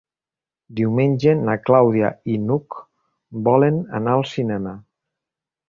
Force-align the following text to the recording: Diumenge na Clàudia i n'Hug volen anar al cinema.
Diumenge 0.79 1.35
na 1.49 1.55
Clàudia 1.67 2.09
i 2.35 2.39
n'Hug 2.47 2.79
volen 3.51 3.81
anar 4.01 4.17
al 4.21 4.29
cinema. 4.35 4.77